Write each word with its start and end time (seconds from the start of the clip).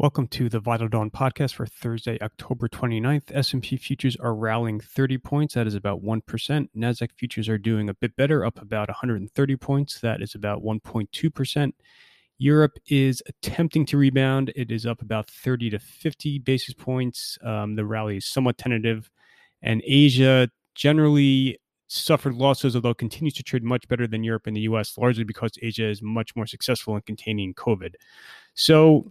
Welcome 0.00 0.28
to 0.28 0.48
the 0.48 0.60
Vital 0.60 0.88
Dawn 0.88 1.10
podcast 1.10 1.52
for 1.52 1.66
Thursday, 1.66 2.16
October 2.22 2.70
29th. 2.70 3.36
S&P 3.36 3.76
futures 3.76 4.16
are 4.16 4.34
rallying 4.34 4.80
30 4.80 5.18
points. 5.18 5.52
That 5.52 5.66
is 5.66 5.74
about 5.74 6.02
1%. 6.02 6.68
Nasdaq 6.74 7.10
futures 7.18 7.50
are 7.50 7.58
doing 7.58 7.90
a 7.90 7.92
bit 7.92 8.16
better, 8.16 8.46
up 8.46 8.62
about 8.62 8.88
130 8.88 9.56
points. 9.56 10.00
That 10.00 10.22
is 10.22 10.34
about 10.34 10.62
1.2%. 10.62 11.72
Europe 12.38 12.78
is 12.86 13.22
attempting 13.28 13.84
to 13.84 13.98
rebound. 13.98 14.50
It 14.56 14.70
is 14.70 14.86
up 14.86 15.02
about 15.02 15.28
30 15.28 15.68
to 15.68 15.78
50 15.78 16.38
basis 16.38 16.72
points. 16.72 17.36
Um, 17.44 17.76
the 17.76 17.84
rally 17.84 18.16
is 18.16 18.24
somewhat 18.24 18.56
tentative. 18.56 19.10
And 19.60 19.82
Asia 19.84 20.48
generally 20.74 21.58
suffered 21.88 22.36
losses, 22.36 22.74
although 22.74 22.94
continues 22.94 23.34
to 23.34 23.42
trade 23.42 23.64
much 23.64 23.86
better 23.86 24.06
than 24.06 24.24
Europe 24.24 24.46
and 24.46 24.56
the 24.56 24.62
US, 24.62 24.96
largely 24.96 25.24
because 25.24 25.50
Asia 25.60 25.90
is 25.90 26.00
much 26.00 26.34
more 26.34 26.46
successful 26.46 26.96
in 26.96 27.02
containing 27.02 27.52
COVID. 27.52 27.92
So 28.54 29.10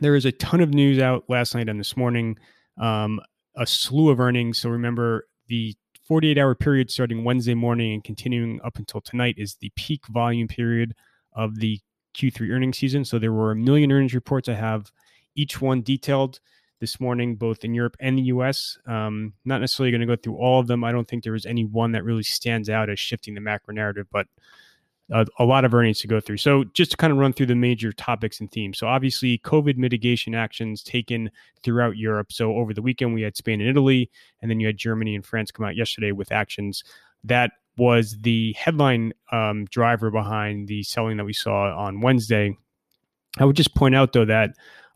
there 0.00 0.14
is 0.14 0.24
a 0.24 0.32
ton 0.32 0.60
of 0.60 0.72
news 0.72 0.98
out 0.98 1.24
last 1.28 1.54
night 1.54 1.68
and 1.68 1.80
this 1.80 1.96
morning, 1.96 2.38
um, 2.78 3.20
a 3.56 3.66
slew 3.66 4.10
of 4.10 4.20
earnings. 4.20 4.58
So 4.58 4.68
remember, 4.68 5.26
the 5.48 5.74
48 6.06 6.38
hour 6.38 6.54
period 6.54 6.90
starting 6.90 7.24
Wednesday 7.24 7.54
morning 7.54 7.94
and 7.94 8.04
continuing 8.04 8.60
up 8.64 8.76
until 8.76 9.00
tonight 9.00 9.36
is 9.38 9.56
the 9.56 9.72
peak 9.76 10.06
volume 10.06 10.48
period 10.48 10.94
of 11.32 11.58
the 11.58 11.80
Q3 12.16 12.50
earnings 12.50 12.78
season. 12.78 13.04
So 13.04 13.18
there 13.18 13.32
were 13.32 13.50
a 13.50 13.56
million 13.56 13.90
earnings 13.90 14.14
reports. 14.14 14.48
I 14.48 14.54
have 14.54 14.90
each 15.34 15.60
one 15.60 15.82
detailed 15.82 16.40
this 16.80 17.00
morning, 17.00 17.36
both 17.36 17.64
in 17.64 17.74
Europe 17.74 17.96
and 18.00 18.18
the 18.18 18.22
US. 18.22 18.78
Um, 18.86 19.32
not 19.44 19.60
necessarily 19.60 19.90
going 19.90 20.00
to 20.00 20.06
go 20.06 20.16
through 20.16 20.36
all 20.36 20.60
of 20.60 20.66
them. 20.66 20.84
I 20.84 20.92
don't 20.92 21.08
think 21.08 21.24
there 21.24 21.32
was 21.32 21.46
any 21.46 21.64
one 21.64 21.92
that 21.92 22.04
really 22.04 22.22
stands 22.22 22.68
out 22.68 22.90
as 22.90 23.00
shifting 23.00 23.34
the 23.34 23.40
macro 23.40 23.74
narrative, 23.74 24.06
but 24.12 24.26
a, 25.10 25.26
a, 25.38 25.44
lot 25.44 25.64
of 25.64 25.72
earnings 25.72 26.00
to 26.00 26.08
go 26.08 26.20
through. 26.20 26.38
So, 26.38 26.64
just 26.64 26.90
to 26.92 26.96
kind 26.96 27.12
of 27.12 27.18
run 27.18 27.32
through 27.32 27.46
the 27.46 27.54
major 27.54 27.92
topics 27.92 28.40
and 28.40 28.50
themes. 28.50 28.78
So, 28.78 28.86
obviously, 28.86 29.38
COVID 29.38 29.76
mitigation 29.76 30.34
actions 30.34 30.82
taken 30.82 31.30
throughout 31.62 31.96
Europe. 31.96 32.32
So, 32.32 32.56
over 32.56 32.74
the 32.74 32.82
weekend, 32.82 33.14
we 33.14 33.22
had 33.22 33.36
Spain 33.36 33.60
and 33.60 33.70
Italy, 33.70 34.10
and 34.42 34.50
then 34.50 34.60
you 34.60 34.66
had 34.66 34.76
Germany 34.76 35.14
and 35.14 35.24
France 35.24 35.50
come 35.50 35.66
out 35.66 35.76
yesterday 35.76 36.12
with 36.12 36.32
actions 36.32 36.82
that 37.24 37.52
was 37.76 38.16
the 38.20 38.54
headline 38.54 39.12
um, 39.32 39.66
driver 39.66 40.10
behind 40.10 40.68
the 40.68 40.82
selling 40.82 41.16
that 41.18 41.24
we 41.24 41.32
saw 41.32 41.76
on 41.76 42.00
Wednesday. 42.00 42.56
I 43.38 43.44
would 43.44 43.56
just 43.56 43.74
point 43.74 43.94
out, 43.94 44.12
though, 44.12 44.24
that 44.24 44.50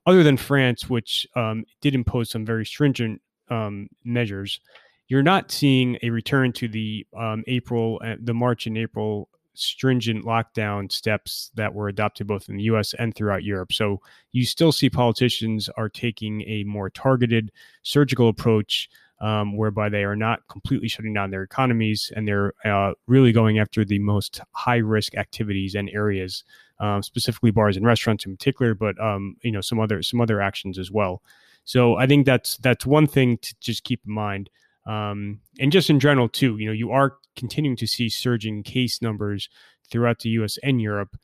other 0.06 0.22
than 0.22 0.36
France, 0.36 0.88
which 0.88 1.26
um, 1.36 1.64
did 1.82 1.94
impose 1.94 2.30
some 2.30 2.46
very 2.46 2.64
stringent 2.64 3.20
um, 3.50 3.88
measures, 4.04 4.60
you're 5.08 5.22
not 5.22 5.50
seeing 5.50 5.98
a 6.02 6.10
return 6.10 6.52
to 6.54 6.68
the 6.68 7.06
um, 7.18 7.44
April, 7.48 8.00
uh, 8.02 8.14
the 8.20 8.32
March 8.32 8.66
and 8.66 8.78
April 8.78 9.28
stringent 9.54 10.24
lockdown 10.24 10.90
steps 10.90 11.50
that 11.54 11.74
were 11.74 11.88
adopted 11.88 12.26
both 12.26 12.48
in 12.48 12.56
the 12.56 12.64
US 12.64 12.94
and 12.94 13.14
throughout 13.14 13.44
Europe. 13.44 13.72
So 13.72 14.00
you 14.32 14.44
still 14.44 14.72
see 14.72 14.90
politicians 14.90 15.68
are 15.76 15.88
taking 15.88 16.42
a 16.42 16.64
more 16.64 16.90
targeted 16.90 17.50
surgical 17.82 18.28
approach 18.28 18.88
um, 19.20 19.56
whereby 19.56 19.88
they 19.88 20.04
are 20.04 20.16
not 20.16 20.40
completely 20.48 20.88
shutting 20.88 21.12
down 21.12 21.30
their 21.30 21.42
economies 21.42 22.10
and 22.16 22.26
they're 22.26 22.54
uh, 22.64 22.92
really 23.06 23.32
going 23.32 23.58
after 23.58 23.84
the 23.84 23.98
most 23.98 24.40
high 24.52 24.78
risk 24.78 25.14
activities 25.14 25.74
and 25.74 25.90
areas, 25.90 26.42
um, 26.78 27.02
specifically 27.02 27.50
bars 27.50 27.76
and 27.76 27.84
restaurants 27.84 28.24
in 28.24 28.36
particular, 28.36 28.74
but 28.74 28.98
um, 28.98 29.36
you 29.42 29.52
know 29.52 29.60
some 29.60 29.78
other 29.78 30.02
some 30.02 30.20
other 30.20 30.40
actions 30.40 30.78
as 30.78 30.90
well. 30.90 31.22
So 31.64 31.96
I 31.96 32.06
think 32.06 32.24
that's 32.24 32.56
that's 32.58 32.86
one 32.86 33.06
thing 33.06 33.36
to 33.38 33.54
just 33.60 33.84
keep 33.84 34.00
in 34.06 34.12
mind. 34.12 34.48
Um, 34.86 35.40
and 35.58 35.70
just 35.70 35.90
in 35.90 36.00
general, 36.00 36.28
too, 36.28 36.56
you 36.56 36.66
know, 36.66 36.72
you 36.72 36.90
are 36.90 37.16
continuing 37.36 37.76
to 37.76 37.86
see 37.86 38.08
surging 38.08 38.62
case 38.62 39.00
numbers 39.02 39.48
throughout 39.90 40.20
the 40.20 40.30
US 40.30 40.58
and 40.62 40.80
Europe. 40.80 41.16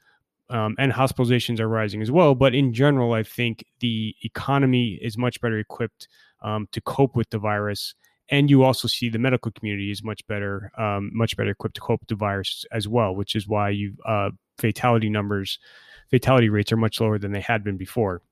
Um, 0.49 0.77
and 0.79 0.93
hospitalizations 0.93 1.59
are 1.59 1.69
rising 1.69 2.03
as 2.03 2.11
well. 2.11 2.35
But 2.35 2.55
in 2.55 2.73
general, 2.73 3.13
I 3.15 3.25
think 3.25 3.65
the 3.81 4.15
economy 4.23 4.99
is 5.03 5.19
much 5.19 5.41
better 5.41 5.59
equipped 5.59 6.07
um, 6.43 6.69
to 6.73 6.81
cope 6.81 7.17
with 7.17 7.31
the 7.31 7.39
virus. 7.39 7.95
And 8.29 8.51
you 8.51 8.63
also 8.63 8.89
see 8.89 9.09
the 9.09 9.19
medical 9.19 9.51
community 9.53 9.91
is 9.91 10.03
much 10.03 10.27
better, 10.27 10.71
um, 10.79 11.11
much 11.13 11.37
better 11.37 11.51
equipped 11.51 11.77
to 11.77 11.81
cope 11.81 12.01
with 12.01 12.09
the 12.09 12.17
virus 12.17 12.65
as 12.73 12.87
well, 12.87 13.15
which 13.15 13.35
is 13.35 13.49
why 13.49 13.71
you 13.71 13.95
uh, 14.05 14.31
fatality 14.59 15.09
numbers, 15.09 15.59
fatality 16.11 16.49
rates 16.49 16.73
are 16.73 16.77
much 16.77 17.01
lower 17.01 17.19
than 17.19 17.33
they 17.33 17.41
had 17.41 17.63
been 17.63 17.77
before. 17.77 18.23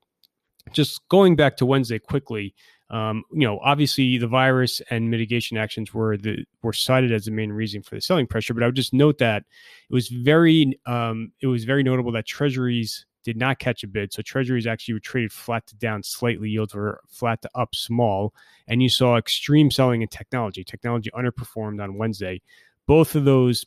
Just 0.71 1.07
going 1.09 1.35
back 1.35 1.57
to 1.57 1.65
Wednesday 1.65 1.99
quickly, 1.99 2.55
um, 2.89 3.23
you 3.31 3.47
know, 3.47 3.59
obviously 3.63 4.17
the 4.17 4.27
virus 4.27 4.81
and 4.89 5.09
mitigation 5.09 5.57
actions 5.57 5.93
were 5.93 6.17
the 6.17 6.45
were 6.61 6.73
cited 6.73 7.11
as 7.11 7.25
the 7.25 7.31
main 7.31 7.51
reason 7.51 7.81
for 7.81 7.95
the 7.95 8.01
selling 8.01 8.27
pressure. 8.27 8.53
But 8.53 8.63
I 8.63 8.67
would 8.67 8.75
just 8.75 8.93
note 8.93 9.17
that 9.17 9.43
it 9.89 9.93
was 9.93 10.07
very 10.09 10.79
um, 10.85 11.31
it 11.41 11.47
was 11.47 11.63
very 11.63 11.83
notable 11.83 12.11
that 12.11 12.27
Treasuries 12.27 13.05
did 13.23 13.37
not 13.37 13.57
catch 13.57 13.83
a 13.83 13.87
bid. 13.87 14.13
So 14.13 14.21
Treasuries 14.21 14.67
actually 14.67 14.93
were 14.93 14.99
traded 14.99 15.31
flat 15.31 15.65
to 15.67 15.75
down 15.75 16.03
slightly. 16.03 16.49
Yields 16.49 16.75
were 16.75 17.01
flat 17.07 17.41
to 17.41 17.49
up 17.55 17.73
small, 17.73 18.35
and 18.67 18.83
you 18.83 18.89
saw 18.89 19.17
extreme 19.17 19.71
selling 19.71 20.03
in 20.03 20.07
technology. 20.07 20.63
Technology 20.63 21.09
underperformed 21.15 21.83
on 21.83 21.97
Wednesday. 21.97 22.41
Both 22.85 23.15
of 23.15 23.25
those 23.25 23.65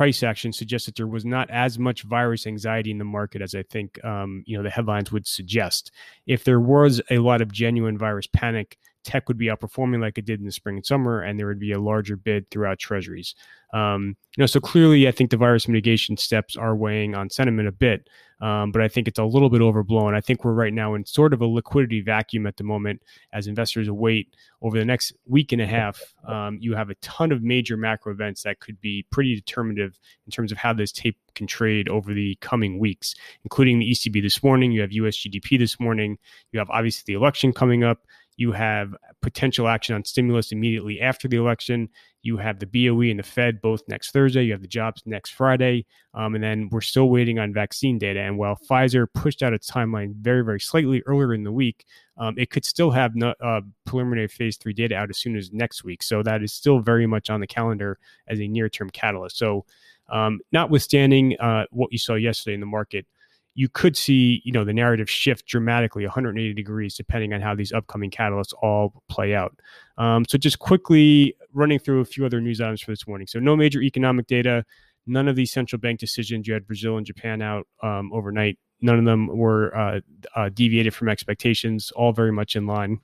price 0.00 0.22
action 0.22 0.50
suggests 0.50 0.86
that 0.86 0.96
there 0.96 1.06
was 1.06 1.26
not 1.26 1.50
as 1.50 1.78
much 1.78 2.04
virus 2.04 2.46
anxiety 2.46 2.90
in 2.90 2.96
the 2.96 3.04
market 3.04 3.42
as 3.42 3.54
I 3.54 3.62
think 3.64 4.02
um, 4.02 4.42
you 4.46 4.56
know 4.56 4.62
the 4.62 4.70
headlines 4.70 5.12
would 5.12 5.26
suggest. 5.26 5.90
If 6.26 6.42
there 6.42 6.58
was 6.58 7.02
a 7.10 7.18
lot 7.18 7.42
of 7.42 7.52
genuine 7.52 7.98
virus 7.98 8.26
panic, 8.26 8.78
tech 9.04 9.28
would 9.28 9.38
be 9.38 9.46
outperforming 9.46 10.00
like 10.00 10.18
it 10.18 10.24
did 10.24 10.40
in 10.40 10.46
the 10.46 10.52
spring 10.52 10.76
and 10.76 10.86
summer, 10.86 11.22
and 11.22 11.38
there 11.38 11.46
would 11.46 11.58
be 11.58 11.72
a 11.72 11.80
larger 11.80 12.16
bid 12.16 12.50
throughout 12.50 12.78
treasuries. 12.78 13.34
Um, 13.72 14.16
you 14.36 14.42
know, 14.42 14.46
so 14.46 14.60
clearly, 14.60 15.06
I 15.06 15.12
think 15.12 15.30
the 15.30 15.36
virus 15.36 15.68
mitigation 15.68 16.16
steps 16.16 16.56
are 16.56 16.74
weighing 16.74 17.14
on 17.14 17.30
sentiment 17.30 17.68
a 17.68 17.72
bit, 17.72 18.08
um, 18.40 18.72
but 18.72 18.82
I 18.82 18.88
think 18.88 19.06
it's 19.06 19.18
a 19.18 19.24
little 19.24 19.50
bit 19.50 19.60
overblown. 19.60 20.14
I 20.14 20.20
think 20.20 20.44
we're 20.44 20.54
right 20.54 20.72
now 20.72 20.94
in 20.94 21.04
sort 21.04 21.32
of 21.32 21.40
a 21.40 21.46
liquidity 21.46 22.00
vacuum 22.00 22.46
at 22.46 22.56
the 22.56 22.64
moment 22.64 23.02
as 23.32 23.46
investors 23.46 23.86
await 23.86 24.34
over 24.62 24.78
the 24.78 24.84
next 24.84 25.12
week 25.26 25.52
and 25.52 25.60
a 25.60 25.66
half. 25.66 26.00
Um, 26.26 26.58
you 26.60 26.74
have 26.74 26.90
a 26.90 26.94
ton 26.96 27.32
of 27.32 27.42
major 27.42 27.76
macro 27.76 28.12
events 28.12 28.42
that 28.42 28.60
could 28.60 28.80
be 28.80 29.04
pretty 29.10 29.34
determinative 29.34 29.98
in 30.26 30.32
terms 30.32 30.52
of 30.52 30.58
how 30.58 30.72
this 30.72 30.90
tape 30.90 31.18
can 31.34 31.46
trade 31.46 31.88
over 31.88 32.12
the 32.12 32.36
coming 32.40 32.78
weeks, 32.78 33.14
including 33.44 33.78
the 33.78 33.90
ECB 33.90 34.20
this 34.22 34.42
morning. 34.42 34.72
You 34.72 34.80
have 34.80 34.92
US 34.92 35.16
GDP 35.16 35.58
this 35.58 35.78
morning. 35.78 36.18
You 36.52 36.58
have 36.58 36.70
obviously 36.70 37.04
the 37.06 37.18
election 37.18 37.52
coming 37.52 37.84
up. 37.84 38.00
You 38.40 38.52
have 38.52 38.96
potential 39.20 39.68
action 39.68 39.94
on 39.94 40.02
stimulus 40.02 40.50
immediately 40.50 40.98
after 40.98 41.28
the 41.28 41.36
election. 41.36 41.90
You 42.22 42.38
have 42.38 42.58
the 42.58 42.64
BOE 42.64 43.10
and 43.10 43.18
the 43.18 43.22
Fed 43.22 43.60
both 43.60 43.82
next 43.86 44.12
Thursday. 44.12 44.44
You 44.44 44.52
have 44.52 44.62
the 44.62 44.66
jobs 44.66 45.02
next 45.04 45.32
Friday. 45.32 45.84
Um, 46.14 46.34
and 46.34 46.42
then 46.42 46.70
we're 46.72 46.80
still 46.80 47.10
waiting 47.10 47.38
on 47.38 47.52
vaccine 47.52 47.98
data. 47.98 48.18
And 48.18 48.38
while 48.38 48.56
Pfizer 48.56 49.06
pushed 49.12 49.42
out 49.42 49.52
its 49.52 49.70
timeline 49.70 50.14
very, 50.14 50.42
very 50.42 50.58
slightly 50.58 51.02
earlier 51.04 51.34
in 51.34 51.44
the 51.44 51.52
week, 51.52 51.84
um, 52.16 52.34
it 52.38 52.48
could 52.48 52.64
still 52.64 52.90
have 52.90 53.14
no, 53.14 53.34
uh, 53.42 53.60
preliminary 53.84 54.28
phase 54.28 54.56
three 54.56 54.72
data 54.72 54.96
out 54.96 55.10
as 55.10 55.18
soon 55.18 55.36
as 55.36 55.52
next 55.52 55.84
week. 55.84 56.02
So 56.02 56.22
that 56.22 56.42
is 56.42 56.54
still 56.54 56.78
very 56.78 57.06
much 57.06 57.28
on 57.28 57.40
the 57.40 57.46
calendar 57.46 57.98
as 58.26 58.40
a 58.40 58.48
near 58.48 58.70
term 58.70 58.88
catalyst. 58.88 59.36
So, 59.36 59.66
um, 60.08 60.40
notwithstanding 60.50 61.36
uh, 61.40 61.66
what 61.72 61.92
you 61.92 61.98
saw 61.98 62.14
yesterday 62.14 62.54
in 62.54 62.60
the 62.60 62.66
market, 62.66 63.06
you 63.54 63.68
could 63.68 63.96
see, 63.96 64.40
you 64.44 64.52
know, 64.52 64.64
the 64.64 64.72
narrative 64.72 65.10
shift 65.10 65.46
dramatically 65.46 66.04
180 66.04 66.54
degrees 66.54 66.94
depending 66.94 67.32
on 67.32 67.40
how 67.40 67.54
these 67.54 67.72
upcoming 67.72 68.10
catalysts 68.10 68.52
all 68.62 69.02
play 69.08 69.34
out. 69.34 69.58
Um, 69.98 70.24
so 70.28 70.38
just 70.38 70.58
quickly 70.58 71.34
running 71.52 71.78
through 71.78 72.00
a 72.00 72.04
few 72.04 72.24
other 72.24 72.40
news 72.40 72.60
items 72.60 72.80
for 72.80 72.92
this 72.92 73.06
morning. 73.06 73.26
So 73.26 73.38
no 73.38 73.56
major 73.56 73.82
economic 73.82 74.26
data, 74.26 74.64
none 75.06 75.28
of 75.28 75.36
these 75.36 75.52
central 75.52 75.80
bank 75.80 75.98
decisions. 75.98 76.46
You 76.46 76.54
had 76.54 76.66
Brazil 76.66 76.96
and 76.96 77.04
Japan 77.04 77.42
out 77.42 77.66
um, 77.82 78.12
overnight. 78.12 78.58
None 78.80 78.98
of 78.98 79.04
them 79.04 79.26
were 79.26 79.76
uh, 79.76 80.00
uh, 80.36 80.48
deviated 80.50 80.94
from 80.94 81.08
expectations. 81.08 81.90
All 81.90 82.12
very 82.12 82.32
much 82.32 82.56
in 82.56 82.66
line. 82.66 83.00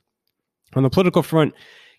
On 0.73 0.83
the 0.83 0.89
political 0.89 1.23
front, 1.23 1.53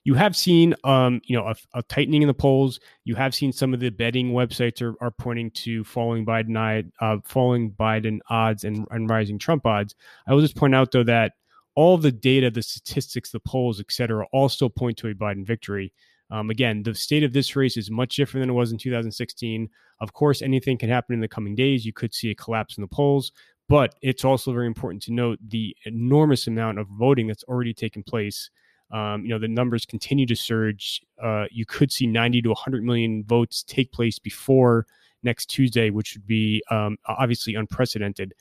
you 0.04 0.14
have 0.14 0.36
seen 0.36 0.74
um, 0.84 1.20
you 1.24 1.36
know 1.36 1.46
a, 1.46 1.54
a, 1.74 1.82
tightening 1.82 2.22
in 2.22 2.28
the 2.28 2.34
polls. 2.34 2.80
You 3.04 3.14
have 3.16 3.34
seen 3.34 3.52
some 3.52 3.74
of 3.74 3.80
the 3.80 3.90
betting 3.90 4.32
websites 4.32 4.80
are, 4.82 4.94
are 5.00 5.10
pointing 5.10 5.50
to 5.52 5.84
falling 5.84 6.24
Biden 6.24 6.90
uh, 7.00 7.16
falling 7.24 7.72
Biden 7.72 8.18
odds 8.30 8.64
and, 8.64 8.86
and 8.90 9.08
rising 9.08 9.38
Trump 9.38 9.66
odds. 9.66 9.94
I 10.26 10.34
will 10.34 10.40
just 10.40 10.56
point 10.56 10.74
out 10.74 10.92
though 10.92 11.04
that 11.04 11.32
all 11.74 11.96
the 11.96 12.10
data, 12.10 12.50
the 12.50 12.62
statistics, 12.62 13.30
the 13.30 13.38
polls, 13.38 13.78
et 13.78 13.86
cetera, 13.90 14.26
all 14.32 14.48
still 14.48 14.70
point 14.70 14.96
to 14.98 15.08
a 15.08 15.14
Biden 15.14 15.46
victory. 15.46 15.92
Um, 16.30 16.50
again, 16.50 16.82
the 16.82 16.94
state 16.94 17.22
of 17.22 17.32
this 17.32 17.54
race 17.56 17.76
is 17.76 17.90
much 17.90 18.16
different 18.16 18.42
than 18.42 18.50
it 18.50 18.54
was 18.54 18.72
in 18.72 18.78
2016. 18.78 19.68
Of 20.00 20.12
course, 20.12 20.42
anything 20.42 20.76
can 20.76 20.90
happen 20.90 21.14
in 21.14 21.20
the 21.20 21.28
coming 21.28 21.54
days. 21.54 21.86
You 21.86 21.92
could 21.92 22.12
see 22.12 22.30
a 22.30 22.34
collapse 22.34 22.76
in 22.76 22.82
the 22.82 22.88
polls, 22.88 23.32
but 23.68 23.94
it's 24.02 24.24
also 24.24 24.52
very 24.52 24.66
important 24.66 25.02
to 25.04 25.12
note 25.12 25.38
the 25.46 25.76
enormous 25.84 26.46
amount 26.46 26.78
of 26.78 26.88
voting 26.88 27.28
that's 27.28 27.44
already 27.44 27.72
taken 27.72 28.02
place 28.02 28.50
um, 28.90 29.22
you 29.24 29.28
know, 29.28 29.38
the 29.38 29.48
numbers 29.48 29.84
continue 29.84 30.26
to 30.26 30.36
surge. 30.36 31.02
Uh, 31.22 31.44
you 31.50 31.66
could 31.66 31.92
see 31.92 32.06
90 32.06 32.42
to 32.42 32.48
100 32.50 32.82
million 32.82 33.24
votes 33.24 33.62
take 33.62 33.92
place 33.92 34.18
before 34.18 34.86
next 35.22 35.46
Tuesday, 35.46 35.90
which 35.90 36.14
would 36.14 36.26
be 36.26 36.62
um, 36.70 36.96
obviously 37.06 37.54
unprecedented. 37.54 38.34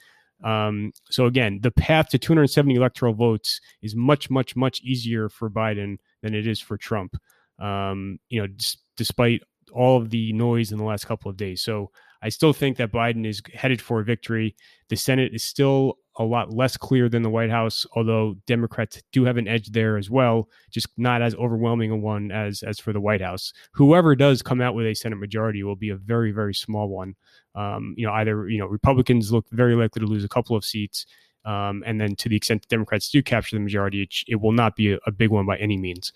Um, 0.44 0.94
so 1.10 1.26
again, 1.26 1.60
the 1.62 1.72
path 1.72 2.10
to 2.10 2.20
270 2.20 2.76
electoral 2.76 3.14
votes 3.14 3.60
is 3.82 3.96
much, 3.96 4.30
much, 4.30 4.56
much 4.56 4.82
easier 4.82 5.30
for 5.30 5.50
Biden 5.50 5.98
than 6.22 6.36
it 6.36 6.48
is 6.48 6.60
for 6.60 6.78
Trump. 6.78 7.16
Um, 7.60 8.20
you 8.30 8.40
know, 8.40 8.48
d- 8.48 8.66
despite 8.96 9.42
all 9.74 9.98
of 9.98 10.12
the 10.12 10.32
noise 10.34 10.72
in 10.72 10.78
the 10.78 10.84
last 10.84 11.06
couple 11.06 11.30
of 11.30 11.38
days. 11.38 11.62
So 11.62 11.92
I 12.22 12.30
still 12.30 12.54
think 12.54 12.78
that 12.78 12.92
Biden 12.92 13.26
is 13.26 13.42
headed 13.54 13.82
for 13.82 14.00
a 14.00 14.04
victory. 14.04 14.56
The 14.90 14.96
Senate 14.96 15.34
is 15.34 15.44
still 15.44 15.98
a 16.18 16.24
lot 16.24 16.52
less 16.52 16.78
clear 16.78 17.10
than 17.10 17.22
the 17.22 17.30
White 17.30 17.52
House, 17.52 17.86
although 17.96 18.36
Democrats 18.48 19.02
do 19.12 19.24
have 19.26 19.38
an 19.38 19.48
edge 19.48 19.72
there 19.72 19.98
as 19.98 20.10
well, 20.10 20.50
just 20.72 20.88
not 20.98 21.22
as 21.22 21.36
overwhelming 21.36 21.92
a 21.92 21.98
one 21.98 22.32
as 22.32 22.64
as 22.64 22.80
for 22.80 22.92
the 22.92 23.00
White 23.00 23.22
House. 23.22 23.54
Whoever 23.74 24.16
does 24.16 24.42
come 24.42 24.62
out 24.62 24.76
with 24.76 24.88
a 24.88 24.96
Senate 24.96 25.18
majority 25.18 25.64
will 25.64 25.76
be 25.76 25.90
a 25.90 25.96
very 25.96 26.32
very 26.32 26.54
small 26.54 26.90
one. 26.90 27.16
Um, 27.56 27.94
you 27.98 28.06
know, 28.06 28.14
either 28.14 28.50
you 28.50 28.58
know 28.58 28.68
Republicans 28.68 29.32
look 29.32 29.46
very 29.52 29.76
likely 29.76 30.00
to 30.00 30.08
lose 30.08 30.24
a 30.24 30.30
couple 30.30 30.56
of 30.56 30.66
seats, 30.66 31.06
um, 31.46 31.84
and 31.86 32.02
then 32.02 32.16
to 32.16 32.30
the 32.30 32.36
extent 32.36 32.68
Democrats 32.68 33.10
do 33.10 33.22
capture 33.22 33.56
the 33.56 33.62
majority, 33.62 34.02
it, 34.02 34.16
it 34.28 34.42
will 34.42 34.52
not 34.52 34.76
be 34.76 34.94
a, 34.94 35.00
a, 35.06 35.12
big 35.12 35.30
one 35.30 35.46
by 35.46 35.58
any 35.58 35.78
means. 35.78 36.12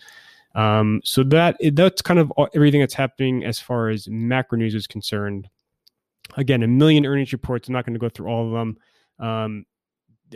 Um, 0.56 1.00
so 1.04 1.24
that 1.24 1.56
that's 1.74 2.02
kind 2.02 2.20
of 2.20 2.32
everything 2.54 2.82
that's 2.82 2.94
happening 2.94 3.46
as 3.46 3.60
far 3.60 3.90
as 3.90 4.08
macro 4.10 4.58
news 4.58 4.76
is 4.76 4.88
concerned. 4.88 5.48
Again, 6.38 6.64
a 6.64 6.68
million 6.68 7.06
earnings 7.06 7.34
reports. 7.34 7.68
I'm 7.68 7.74
not 7.74 7.86
going 7.86 7.94
to 7.94 8.00
go 8.00 8.10
through 8.10 8.28
all 8.28 8.48
of 8.48 8.54
them. 8.54 8.78
Um, 9.20 9.66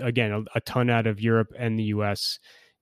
again, 0.01 0.31
a, 0.31 0.43
a, 0.55 0.61
ton 0.61 0.89
out 0.89 1.07
of 1.07 1.21
Europe 1.21 1.53
and 1.57 1.79
the 1.79 1.85
U.S. 1.85 2.39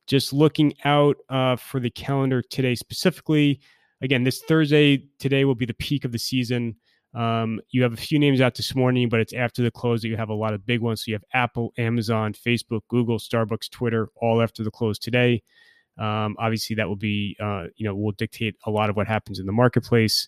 Just 0.07 0.33
looking 0.33 0.73
out 0.83 1.17
uh, 1.29 1.55
for 1.55 1.79
the 1.79 1.91
calendar 1.91 2.41
today 2.41 2.75
specifically. 2.75 3.59
Again, 4.01 4.23
this 4.23 4.41
Thursday 4.47 5.05
today 5.19 5.45
will 5.45 5.55
be 5.55 5.65
the 5.65 5.75
peak 5.75 6.05
of 6.05 6.11
the 6.11 6.19
season. 6.19 6.75
Um, 7.13 7.61
you 7.69 7.83
have 7.83 7.93
a 7.93 7.97
few 7.97 8.17
names 8.17 8.41
out 8.41 8.55
this 8.55 8.75
morning, 8.75 9.07
but 9.07 9.19
it's 9.19 9.33
after 9.33 9.61
the 9.61 9.71
close 9.71 10.01
that 10.01 10.07
you 10.07 10.17
have 10.17 10.29
a 10.29 10.33
lot 10.33 10.53
of 10.53 10.65
big 10.65 10.81
ones. 10.81 11.03
So 11.03 11.09
you 11.09 11.15
have 11.15 11.23
Apple, 11.33 11.71
Amazon, 11.77 12.33
Facebook, 12.33 12.81
Google, 12.89 13.19
Starbucks, 13.19 13.69
Twitter, 13.69 14.09
all 14.15 14.41
after 14.41 14.63
the 14.63 14.71
close 14.71 14.97
today. 14.97 15.43
Um, 15.97 16.35
obviously, 16.39 16.75
that 16.77 16.87
will 16.87 16.95
be, 16.95 17.37
uh, 17.39 17.65
you 17.75 17.87
know, 17.87 17.95
will 17.95 18.13
dictate 18.13 18.55
a 18.65 18.71
lot 18.71 18.89
of 18.89 18.95
what 18.95 19.07
happens 19.07 19.39
in 19.39 19.45
the 19.45 19.51
marketplace. 19.51 20.27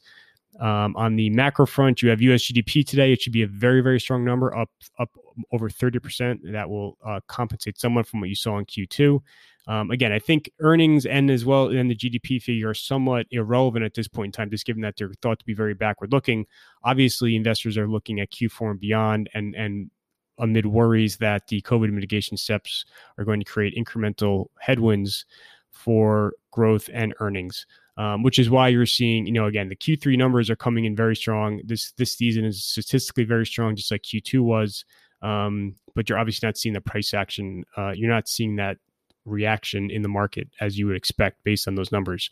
Um, 0.59 0.95
on 0.95 1.15
the 1.15 1.29
macro 1.31 1.65
front, 1.65 2.01
you 2.01 2.09
have 2.09 2.21
US 2.21 2.43
GDP 2.43 2.85
today. 2.85 3.11
It 3.11 3.21
should 3.21 3.33
be 3.33 3.41
a 3.41 3.47
very, 3.47 3.81
very 3.81 3.99
strong 3.99 4.23
number, 4.23 4.55
up 4.55 4.69
up 4.99 5.09
over 5.51 5.69
30%. 5.69 6.51
That 6.51 6.69
will 6.69 6.97
uh, 7.05 7.19
compensate 7.27 7.77
somewhat 7.77 8.07
from 8.07 8.21
what 8.21 8.29
you 8.29 8.35
saw 8.35 8.57
in 8.57 8.65
Q2. 8.65 9.19
Um, 9.67 9.89
again, 9.91 10.11
I 10.11 10.19
think 10.19 10.49
earnings 10.59 11.05
and 11.05 11.31
as 11.31 11.43
well 11.43 11.69
and 11.69 11.89
the 11.89 11.95
GDP 11.95 12.41
figure 12.41 12.69
are 12.69 12.75
somewhat 12.75 13.25
irrelevant 13.31 13.83
at 13.83 13.95
this 13.95 14.07
point 14.07 14.27
in 14.27 14.31
time, 14.31 14.51
just 14.51 14.65
given 14.65 14.81
that 14.83 14.95
they're 14.95 15.11
thought 15.21 15.39
to 15.39 15.45
be 15.45 15.55
very 15.55 15.73
backward 15.73 16.11
looking. 16.11 16.45
Obviously, 16.83 17.35
investors 17.35 17.77
are 17.77 17.87
looking 17.87 18.19
at 18.19 18.31
Q4 18.31 18.71
and 18.71 18.79
beyond, 18.79 19.29
and 19.33 19.55
and 19.55 19.89
amid 20.37 20.65
worries 20.65 21.17
that 21.17 21.47
the 21.47 21.61
COVID 21.61 21.91
mitigation 21.91 22.37
steps 22.37 22.85
are 23.17 23.23
going 23.23 23.39
to 23.39 23.45
create 23.45 23.75
incremental 23.75 24.47
headwinds 24.59 25.25
for 25.71 26.33
growth 26.51 26.89
and 26.93 27.13
earnings. 27.19 27.65
Um, 27.97 28.23
which 28.23 28.39
is 28.39 28.49
why 28.49 28.67
you're 28.67 28.85
seeing, 28.85 29.25
you 29.25 29.31
know, 29.31 29.45
again, 29.45 29.69
the 29.69 29.75
Q3 29.75 30.17
numbers 30.17 30.49
are 30.49 30.55
coming 30.57 30.83
in 30.83 30.97
very 30.97 31.15
strong. 31.15 31.61
This 31.63 31.93
this 31.93 32.11
season 32.11 32.43
is 32.43 32.61
statistically 32.61 33.23
very 33.23 33.45
strong, 33.45 33.73
just 33.73 33.89
like 33.89 34.01
Q2 34.01 34.41
was. 34.41 34.83
Um, 35.21 35.75
but 35.95 36.09
you're 36.09 36.19
obviously 36.19 36.45
not 36.45 36.57
seeing 36.57 36.73
the 36.73 36.81
price 36.81 37.13
action. 37.13 37.63
Uh, 37.77 37.91
you're 37.91 38.11
not 38.11 38.27
seeing 38.27 38.57
that 38.57 38.77
reaction 39.25 39.89
in 39.89 40.01
the 40.01 40.09
market 40.09 40.49
as 40.59 40.77
you 40.77 40.87
would 40.87 40.95
expect 40.95 41.43
based 41.43 41.67
on 41.67 41.75
those 41.75 41.91
numbers. 41.91 42.29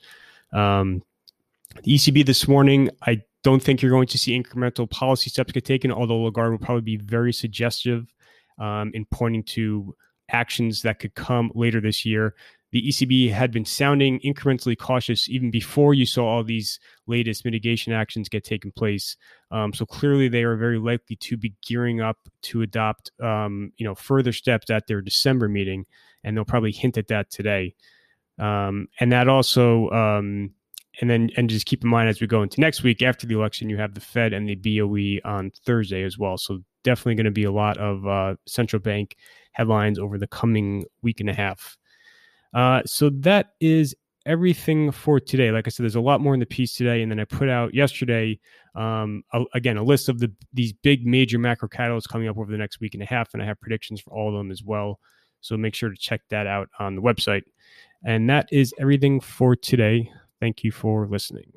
Um, 0.51 1.01
the 1.83 1.95
ECB 1.95 2.25
this 2.25 2.47
morning, 2.47 2.89
I 3.01 3.21
don't 3.43 3.61
think 3.61 3.81
you're 3.81 3.91
going 3.91 4.07
to 4.07 4.17
see 4.17 4.39
incremental 4.39 4.89
policy 4.89 5.29
steps 5.29 5.51
get 5.51 5.65
taken, 5.65 5.91
although 5.91 6.21
Lagarde 6.21 6.51
will 6.51 6.59
probably 6.59 6.81
be 6.81 6.97
very 6.97 7.33
suggestive 7.33 8.13
um, 8.59 8.91
in 8.93 9.05
pointing 9.05 9.43
to 9.43 9.95
actions 10.29 10.83
that 10.83 10.99
could 10.99 11.15
come 11.15 11.51
later 11.55 11.81
this 11.81 12.05
year 12.05 12.35
the 12.73 12.81
ECB 12.87 13.31
had 13.31 13.51
been 13.51 13.65
sounding 13.65 14.19
incrementally 14.21 14.75
cautious 14.75 15.29
even 15.29 15.51
before 15.51 15.93
you 15.93 16.07
saw 16.07 16.25
all 16.25 16.43
these 16.43 16.79
latest 17.05 17.45
mitigation 17.45 17.93
actions 17.93 18.27
get 18.27 18.43
taken 18.43 18.71
place. 18.71 19.15
Um, 19.51 19.73
so 19.73 19.85
clearly, 19.85 20.27
they 20.27 20.41
are 20.41 20.55
very 20.55 20.79
likely 20.79 21.15
to 21.17 21.37
be 21.37 21.53
gearing 21.63 22.01
up 22.01 22.17
to 22.41 22.63
adopt, 22.63 23.11
um, 23.21 23.71
you 23.77 23.85
know, 23.85 23.93
further 23.93 24.33
steps 24.33 24.71
at 24.71 24.87
their 24.87 25.01
December 25.01 25.47
meeting, 25.47 25.85
and 26.23 26.35
they'll 26.35 26.45
probably 26.45 26.71
hint 26.71 26.97
at 26.97 27.09
that 27.09 27.29
today. 27.29 27.75
Um, 28.39 28.87
and 28.99 29.11
that 29.11 29.27
also, 29.27 29.91
um, 29.91 30.49
and 30.99 31.11
then, 31.11 31.29
and 31.37 31.51
just 31.51 31.67
keep 31.67 31.83
in 31.83 31.91
mind 31.91 32.09
as 32.09 32.21
we 32.21 32.25
go 32.25 32.41
into 32.41 32.59
next 32.59 32.81
week 32.81 33.03
after 33.03 33.27
the 33.27 33.35
election, 33.35 33.69
you 33.69 33.77
have 33.77 33.93
the 33.93 34.01
Fed 34.01 34.33
and 34.33 34.49
the 34.49 34.55
BOE 34.55 35.29
on 35.29 35.51
Thursday 35.63 36.01
as 36.01 36.17
well. 36.17 36.39
So 36.39 36.61
definitely 36.83 37.15
going 37.15 37.25
to 37.25 37.31
be 37.31 37.43
a 37.43 37.51
lot 37.51 37.77
of 37.77 38.07
uh, 38.07 38.35
central 38.47 38.81
bank 38.81 39.15
headlines 39.51 39.99
over 39.99 40.17
the 40.17 40.25
coming 40.25 40.85
week 41.03 41.19
and 41.19 41.29
a 41.29 41.35
half. 41.35 41.77
Uh, 42.53 42.81
so 42.85 43.09
that 43.09 43.53
is 43.59 43.95
everything 44.25 44.91
for 44.91 45.19
today. 45.19 45.51
Like 45.51 45.67
I 45.67 45.69
said, 45.69 45.83
there's 45.83 45.95
a 45.95 46.01
lot 46.01 46.21
more 46.21 46.33
in 46.33 46.39
the 46.39 46.45
piece 46.45 46.75
today, 46.75 47.01
and 47.01 47.11
then 47.11 47.19
I 47.19 47.25
put 47.25 47.49
out 47.49 47.73
yesterday 47.73 48.39
um, 48.75 49.23
a, 49.33 49.43
again 49.53 49.77
a 49.77 49.83
list 49.83 50.09
of 50.09 50.19
the 50.19 50.31
these 50.53 50.73
big 50.73 51.05
major 51.05 51.39
macro 51.39 51.67
catalysts 51.67 52.07
coming 52.07 52.27
up 52.27 52.37
over 52.37 52.51
the 52.51 52.57
next 52.57 52.79
week 52.79 52.93
and 52.93 53.03
a 53.03 53.07
half, 53.07 53.33
and 53.33 53.41
I 53.41 53.45
have 53.45 53.59
predictions 53.59 54.01
for 54.01 54.11
all 54.11 54.29
of 54.29 54.35
them 54.35 54.51
as 54.51 54.63
well. 54.63 54.99
So 55.41 55.57
make 55.57 55.75
sure 55.75 55.89
to 55.89 55.97
check 55.97 56.21
that 56.29 56.47
out 56.47 56.69
on 56.79 56.95
the 56.95 57.01
website. 57.01 57.43
And 58.05 58.29
that 58.29 58.47
is 58.51 58.73
everything 58.79 59.19
for 59.19 59.55
today. 59.55 60.09
Thank 60.39 60.63
you 60.63 60.71
for 60.71 61.07
listening. 61.07 61.51